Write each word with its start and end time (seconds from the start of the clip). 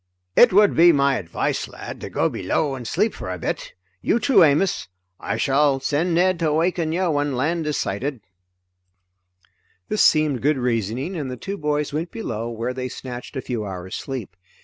"It 0.35 0.51
would 0.51 0.75
be 0.75 0.91
my 0.91 1.17
advice, 1.17 1.67
lad, 1.67 2.01
to 2.01 2.09
go 2.09 2.27
below 2.27 2.73
and 2.73 2.87
sleep 2.87 3.13
for 3.13 3.29
a 3.31 3.37
bit. 3.37 3.73
You 4.01 4.17
too, 4.17 4.43
Amos. 4.43 4.87
I 5.19 5.37
shall 5.37 5.79
send 5.79 6.15
Ned 6.15 6.39
to 6.39 6.49
awaken 6.49 6.91
you 6.91 7.07
when 7.11 7.35
land 7.35 7.67
is 7.67 7.77
sighted." 7.77 8.21
This 9.89 10.03
seemed 10.03 10.41
good 10.41 10.57
reasoning, 10.57 11.15
and 11.15 11.29
the 11.29 11.37
two 11.37 11.55
boys 11.55 11.93
went 11.93 12.09
below 12.09 12.49
where 12.49 12.73
they 12.73 12.89
snatched 12.89 13.35
a 13.35 13.41
few 13.41 13.63
hours' 13.63 13.93
sleep. 13.93 14.35